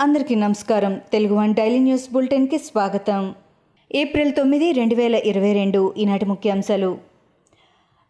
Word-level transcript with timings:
అందరికీ 0.00 0.34
నమస్కారం. 0.34 1.00
Telugu 1.12 1.34
one 1.34 1.54
daily 1.54 1.78
news 1.78 2.12
బులెటిన్కి 2.12 2.58
స్వాగతం. 2.58 3.34
ఏప్రిల్ 3.94 4.34
తొమ్మిది 4.36 4.72
రెండు 4.72 4.94
వేల 4.94 5.14
ఇరవై 5.14 5.52
రెండు 5.52 5.94
ఈనాటి 5.98 6.24
ముఖ్యాంశాలు. 6.24 6.98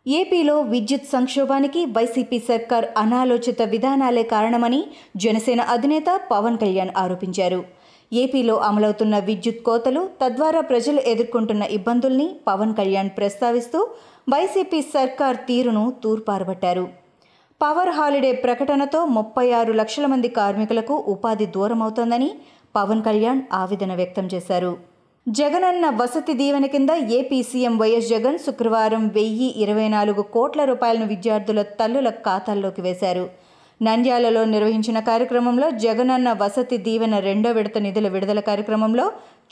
ఏపీలో 0.07 0.61
విద్యుత్ 0.61 1.05
సంక్షోభానికి 1.05 1.85
వైసీపీ 1.85 2.39
సర్కార్ 2.39 2.85
అనాలోచిత 2.99 3.63
విధానాలే 3.63 4.23
కారణమని 4.23 4.85
జనసేన 5.17 5.61
అధినేత 5.61 6.21
పవన్ 6.31 6.59
కళ్యాణ్ 6.59 6.91
ఆరోపించారు. 6.97 7.65
ఏపీలో 8.13 8.57
అమలవుతున్న 8.57 9.19
విద్యుత్ 9.19 9.63
కోతలు 9.63 10.09
తద్వారా 10.25 10.61
ప్రజలు 10.61 11.01
ఎదుర్కొంటున్న 11.01 11.63
ఇబ్బందుల్ని 11.63 12.31
పవన్ 12.47 12.75
కళ్యాణ్ 12.75 13.11
ప్రస్తావిస్తూ 13.11 13.89
వైసీపీ 14.29 14.83
సర్కార్ 14.83 15.37
తీరును 15.37 15.93
తూర్పారబట్టారు. 16.05 17.04
పవర్ 17.61 17.91
హాలిడే 17.97 18.31
ప్రకటనతో 18.45 19.01
ముప్పై 19.17 19.45
ఆరు 19.59 19.73
లక్షల 19.73 20.07
మంది 20.13 20.29
కార్మికులకు 20.39 20.95
ఉపాధి 21.13 21.47
దూరమవుతోందని 21.55 22.29
పవన్ 22.75 23.03
కళ్యాణ్ 23.07 23.41
ఆవేదన 23.53 23.93
వ్యక్తం 23.95 24.27
చేశారు. 24.33 24.73
జగనన్న 25.27 25.85
వసతి 26.01 26.35
దీవెన 26.41 26.67
కింద 26.67 26.91
ఏపీ 27.19 27.39
సీఎం 27.43 27.75
వైఎస్ 27.79 28.09
జగన్ 28.09 28.39
శుక్రవారం 28.39 29.05
వెయ్యి 29.09 29.49
ఇరవై 29.65 29.89
నాలుగు 29.89 30.23
కోట్ల 30.35 30.65
రూపాయలను 30.65 31.07
విద్యార్థుల 31.13 31.63
తల్లుల 31.79 32.11
ఖాతాల్లోకి 32.27 32.83
వేశారు. 32.83 33.25
నంద్యాలలో 33.83 34.43
నిర్వహించిన 34.55 34.99
కార్యక్రమంలో 35.11 35.69
జగనన్న 35.85 36.29
వసతి 36.43 36.79
దీవెన 36.89 37.15
రెండో 37.29 37.51
విడత 37.51 37.79
నిధుల 37.79 38.09
విడుదల 38.09 38.41
కార్యక్రమంలో 38.51 39.07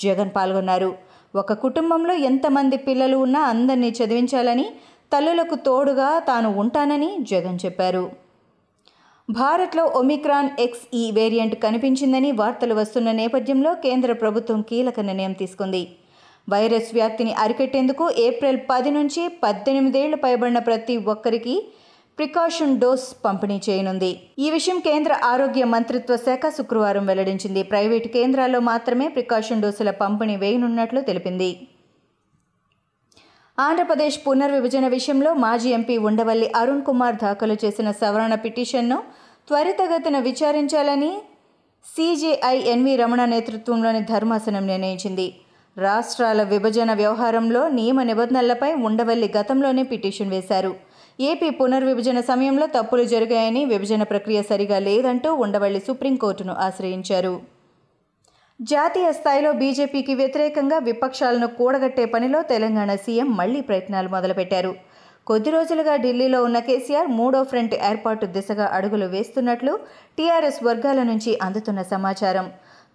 జగన్ 0.04 0.30
పాల్గొన్నారు. 0.36 0.90
ఒక 1.34 1.52
కుటుంబంలో 1.64 2.14
ఎంతమంది 2.30 2.76
పిల్లలు 2.86 3.16
ఉన్నా 3.16 3.42
అందరినీ 3.52 3.90
చదివించాలని 3.98 4.66
తల్లులకు 5.12 5.54
తోడుగా 5.54 6.18
తాను 6.18 6.58
ఉంటానని 6.58 7.18
జగన్ 7.20 7.58
చెప్పారు. 7.64 8.10
భారత్లో 9.30 9.84
ఒమిక్రాన్ 9.84 10.48
ఎక్స్ 10.60 10.80
ఈ 10.94 11.10
వేరియంట్ 11.10 11.62
కనిపించిందని 11.62 12.32
వార్తలు 12.32 12.74
వస్తున్న 12.74 13.12
నేపథ్యంలో 13.12 13.74
కేంద్ర 13.74 14.12
ప్రభుత్వం 14.12 14.62
కీలక 14.62 15.00
నిర్ణయం 15.00 15.32
తీసుకుంది. 15.32 15.82
వైరస్ 16.48 16.94
వ్యాప్తిని 16.94 17.32
అరికట్టేందుకు 17.32 18.10
ఏప్రిల్ 18.18 18.58
పది 18.70 18.90
నుంచి 18.90 19.28
పద్దెనిమిదేళ్ళు 19.28 20.16
పైబడిన 20.16 20.58
ప్రతి 20.58 20.96
ఒక్కరికి 20.96 21.66
ప్రికాషన్ 22.18 22.80
డోస్ 22.80 23.16
పంపిణీ 23.24 23.60
చేయనుంది. 23.70 24.20
ఈ 24.38 24.50
విషయం 24.50 24.80
కేంద్ర 24.80 25.12
ఆరోగ్య 25.24 25.64
మంత్రిత్వ 25.64 26.16
శాఖ 26.16 26.40
శుక్రవారం 26.48 27.06
వెల్లడించింది. 27.06 27.62
ప్రైవేటు 27.62 28.08
కేంద్రాల్లో 28.08 28.60
మాత్రమే 28.60 29.08
ప్రికాషన్ 29.08 29.62
డోసుల 29.62 29.90
పంపిణీ 29.90 30.36
వేయనున్నట్లు 30.36 31.00
తెలిపింది. 31.00 31.50
ఆంధ్రప్రదేశ్ 33.58 34.26
పునర్విభజన 34.26 34.86
విషయంలో 34.88 35.34
మాజీ 35.34 35.70
ఎంపీ 35.70 35.98
ఉండవల్లి 35.98 36.50
అరుణ్ 36.56 36.82
కుమార్ 36.82 37.16
దాఖలు 37.16 37.56
చేసిన 37.64 37.90
సవరణ 37.90 38.34
పిటిషన్ను 38.34 39.02
త్వరితగతిన 39.48 40.18
విచారించాలని 40.18 41.12
సీజేఐ 41.96 42.56
ఎన్వి 42.58 42.96
రమణ 42.96 43.24
నేతృత్వంలోని 43.24 44.00
ధర్మాసనం 44.02 44.66
నిర్ణయించింది. 44.66 45.34
రాష్ట్రాల 45.78 46.42
విభజన 46.42 46.92
వ్యవహారంలో 46.92 47.68
నియమ 47.68 48.02
నిబంధనలపై 48.02 48.72
ఉండవల్లి 48.74 49.32
గతంలోనే 49.36 49.82
పిటిషన్ 49.82 50.30
వేశారు. 50.30 50.74
ఏపీ 51.20 51.50
పునర్విభజన 51.50 52.20
సమయంలో 52.20 52.66
తప్పులు 52.66 53.04
జరిగాయని 53.04 53.64
విభజన 53.64 54.02
ప్రక్రియ 54.02 54.42
సరిగా 54.42 54.78
లేదంటూ 54.78 55.34
ఉండవల్లి 55.34 55.80
సుప్రీంకోర్టును 55.80 56.52
ఆశ్రయించారు. 56.52 57.51
జాతీయ 58.70 59.08
స్థాయిలో 59.18 59.50
బీజేపీకి 59.60 60.14
వ్యతిరేకంగా 60.18 60.78
విపక్షాలను 60.88 61.46
కూడగట్టే 61.58 62.04
పనిలో 62.12 62.40
తెలంగాణ 62.50 62.90
సీఎం 63.04 63.28
మళ్ళీ 63.38 63.60
ప్రయత్నాలు 63.68 64.08
మొదలుపెట్టారు. 64.14 64.72
కొద్ది 65.28 65.50
రోజులుగా 65.54 65.94
ఢిల్లీలో 66.04 66.38
ఉన్న 66.48 66.58
కేసీఆర్ 66.68 67.08
మూడో 67.18 67.40
ఫ్రంట్ 67.50 67.74
ఏర్పాటు 67.90 68.26
దిశగా 68.36 68.66
అడుగులు 68.76 69.06
వేస్తున్నట్లు 69.14 69.72
టీఆర్ఎస్ 70.18 70.60
వర్గాల 70.68 71.00
నుంచి 71.10 71.32
అందుతున్న 71.46 71.82
సమాచారం. 71.94 72.46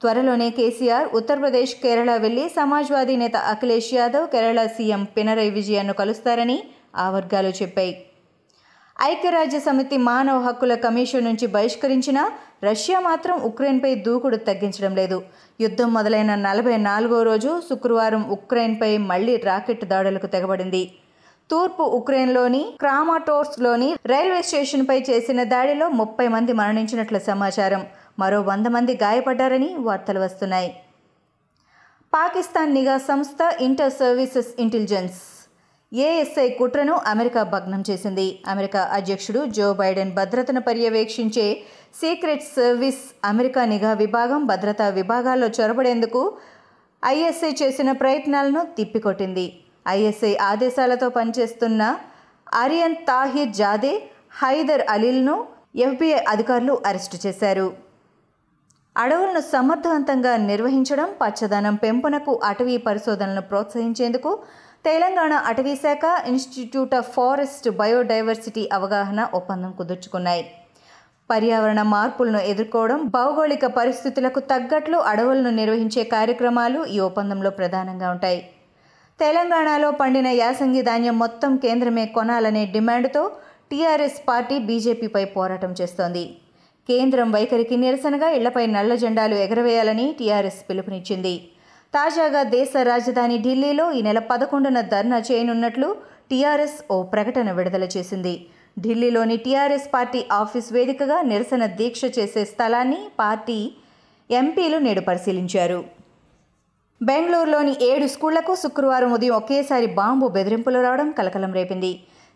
త్వరలోనే 0.01 0.49
కేసీఆర్ 0.57 1.07
ఉత్తరప్రదేశ్ 1.19 1.75
కేరళ 1.83 2.11
వెళ్ళి 2.25 2.47
సమాజ్వాదీ 2.57 3.15
నేత 3.23 3.37
అఖిలేష్ 3.53 3.93
యాదవ్ 3.99 4.27
కేరళ 4.33 4.67
సీఎం 4.77 5.03
పినరై 5.15 5.49
విజయన్ను 5.59 5.95
కలుస్తారని 6.01 6.57
ఆ 7.03 7.07
వర్గాలు 7.17 7.53
చెప్పాయి. 7.61 7.93
ఐక్యరాజ్య 9.11 9.57
సమితి 9.65 9.97
మానవ 10.09 10.37
హక్కుల 10.45 10.75
కమిషన్ 10.85 11.27
నుంచి 11.29 11.47
బహిష్కరించిన 11.55 12.19
రష్యా 12.63 12.99
మాత్రం 12.99 13.41
ఉక్రెయిన్పై 13.41 13.95
దూకుడు 13.95 14.35
తగ్గించడం 14.35 14.95
లేదు. 14.95 15.23
యుద్ధం 15.61 15.93
మొదలైన 15.93 16.35
నలభై 16.35 16.77
నాలుగో 16.77 17.23
రోజు 17.23 17.61
శుక్రవారం 17.69 18.29
ఉక్రెయిన్పై 18.29 18.97
మళ్ళీ 18.97 19.37
రాకెట్ 19.37 19.85
దాడులకు 19.85 20.27
తెగబడింది. 20.27 20.91
తూర్పు 21.51 21.83
ఉక్రెయిన్లోని 21.83 22.73
క్రామాటోర్స్లోని 22.79 23.95
రైల్వే 24.05 24.41
స్టేషన్పై 24.41 25.03
చేసిన 25.09 25.43
దాడిలో 25.43 25.89
ముప్పై 25.89 26.27
మంది 26.27 26.53
మరణించినట్లు 26.53 27.19
సమాచారం. 27.19 27.87
మరో 28.19 28.41
వంద 28.41 28.67
మంది 28.67 28.93
గాయపడ్డారని 28.93 29.75
వార్తలు 29.75 30.19
వస్తున్నాయి. 30.19 30.79
పాకిస్తాన్ 32.13 32.73
నిఘా 32.73 32.97
సంస్థ 32.97 33.55
ఇంటర్ 33.61 33.91
సర్వీసెస్ 33.91 34.47
ఇంటెలిజెన్స్ 34.59 35.36
ఏఎస్ఐ 35.93 36.49
కుట్రను 36.49 36.93
అమెరికా 37.07 37.43
భగ్నం 37.43 37.83
చేసింది. 37.89 38.39
అమెరికా 38.47 38.81
అధ్యక్షుడు 38.97 39.45
జో 39.57 39.73
బైడెన్ 39.73 40.11
భద్రతను 40.11 40.61
పర్యవేక్షించే 40.61 41.61
సీక్రెట్ 41.99 42.43
సర్వీస్ 42.43 43.03
అమెరికా 43.25 43.65
నిఘా 43.65 43.93
విభాగం 43.93 44.45
భద్రతా 44.45 44.89
విభాగాల్లో 44.89 45.47
చొరబడేందుకు 45.47 46.37
ఐఎస్ఐ 47.05 47.51
చేసిన 47.51 47.91
ప్రయత్నాలను 47.91 48.67
తిప్పికొట్టింది. 48.77 49.47
ఐఎస్ఐ 49.87 50.35
ఆదేశాలతో 50.35 51.09
పనిచేస్తున్న 51.09 51.97
అరియన్ 52.53 52.95
తాహిర్ 52.95 53.49
జాదే 53.49 53.95
హైదర్ 54.43 54.81
అలీల్ను 54.89 55.47
ఎఫ్బీఐ 55.75 56.19
అధికారులు 56.27 56.81
అరెస్టు 56.85 57.27
చేశారు. 57.27 57.86
అడవులను 59.01 59.41
సమర్థవంతంగా 59.53 60.35
నిర్వహించడం 60.49 61.09
పచ్చదనం 61.21 61.75
పెంపునకు 61.75 62.33
అటవీ 62.43 62.77
పరిశోధనలను 62.77 63.41
ప్రోత్సహించేందుకు 63.41 64.31
తెలంగాణ 64.87 65.33
అటవీ 65.49 65.75
శాఖ 65.75 66.05
ఇన్స్టిట్యూట్ 66.27 66.95
ఆఫ్ 66.95 67.09
ఫారెస్ట్ 67.15 67.67
బయోడైవర్సిటీ 67.69 68.63
అవగాహన 68.73 69.19
ఒప్పందం 69.33 69.71
కుదుర్చుకున్నాయి. 69.71 70.43
పర్యావరణ 71.29 71.81
మార్పులను 71.81 72.41
ఎదుర్కోవడం 72.51 72.99
భౌగోళిక 73.17 73.65
పరిస్థితులకు 73.79 74.39
తగ్గట్లు 74.51 74.97
అడవులను 75.11 75.51
నిర్వహించే 75.51 76.03
కార్యక్రమాలు 76.15 76.81
ఈ 76.95 76.99
ఒప్పందంలో 76.99 77.49
ప్రధానంగా 77.49 78.09
ఉంటాయి. 78.11 78.41
తెలంగాణలో 79.19 79.91
పండిన 79.91 80.27
యాసంగి 80.41 80.81
ధాన్యం 80.81 81.19
మొత్తం 81.19 81.55
కేంద్రమే 81.57 82.05
కొనాలనే 82.17 82.65
డిమాండ్తో 82.65 83.23
టీఆర్ఎస్ 83.71 84.19
పార్టీ 84.27 84.57
బీజేపీపై 84.67 85.25
పోరాటం 85.37 85.71
చేస్తోంది. 85.81 86.25
కేంద్రం 86.89 87.29
వైఖరికి 87.35 87.75
నిరసనగా 87.83 88.27
ఇళ్ళపై 88.37 88.65
నల్ల 88.75 88.93
జెండాలు 88.95 89.35
ఎగరవేయాలని 89.45 90.05
టీఆర్ఎస్ 90.19 90.61
పిలుపునిచ్చింది. 90.67 91.35
తాజాగా 91.93 92.41
దేశ 92.57 92.71
రాజధాని 92.91 93.37
ఢిల్లీలో 93.45 93.85
ఈ 93.97 94.01
నెల 94.07 94.19
పదకొండున 94.31 94.79
ధర్నా 94.93 95.19
చేయనున్నట్లు 95.29 95.89
టీఆర్ఎస్ 96.31 96.79
ఓ 96.95 96.97
ప్రకటన 97.13 97.51
విడుదల 97.57 97.85
చేసింది. 97.95 98.33
ఢిల్లీలోని 98.85 99.37
టీఆర్ఎస్ 99.45 99.87
పార్టీ 99.93 100.19
ఆఫీస్ 100.41 100.69
వేదికగా 100.75 101.17
నిరసన 101.31 101.65
దీక్ష 101.79 102.01
చేసే 102.17 102.41
స్థలాన్ని 102.53 102.99
పార్టీ 103.21 103.59
ఎంపీలు 104.29 104.77
నేడు 104.87 105.01
పరిశీలించారు. 105.09 105.79
బెంగళూరులోని 107.01 107.73
ఏడు 107.89 108.05
స్కూళ్ళకు 108.13 108.53
శుక్రవారం 108.61 109.11
ఉదయం 109.15 109.35
ఒకేసారి 109.39 109.87
బాంబు 109.99 110.27
బెదిరింపులు 110.35 110.79
రావడం 110.85 111.09
కలకలం 111.17 111.51
రేపింది. 111.57 111.91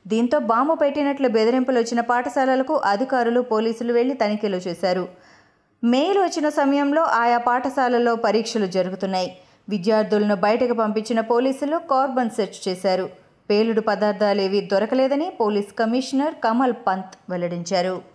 దీంతో 0.07 0.39
బాంబు 0.39 0.75
పెట్టినట్లు 0.75 1.28
బెదిరింపులు 1.28 1.79
వచ్చిన 1.79 2.00
పాఠశాలలకు 2.01 2.73
అధికారులు 2.73 3.41
పోలీసులు 3.41 3.94
వెళ్ళి 3.94 4.13
తనిఖీలు 4.13 4.56
చేశారు. 4.56 5.07
మెయిల్ 5.84 6.17
వచ్చిన 6.17 6.50
సమయంలో 6.50 7.01
ఆయా 7.03 7.38
పాఠశాలల్లో 7.38 8.16
పరీక్షలు 8.16 8.66
జరుగుతున్నాయి. 8.66 9.38
విద్యార్థులను 9.69 10.35
బయటకు 10.35 10.73
పంపించిన 10.73 11.19
పోలీసులు 11.19 11.78
కార్బన్ 11.78 12.29
సెర్చ్ 12.29 12.69
చేశారు. 12.69 13.09
పేలుడు 13.50 13.81
పదార్థాలేవీ 13.81 14.62
దొరకలేదని 14.62 15.29
పోలీస్ 15.29 15.73
కమిషనర్ 15.79 16.33
కమల్ 16.44 16.73
పంత్ 16.88 17.31
వెల్లడించారు. 17.31 18.11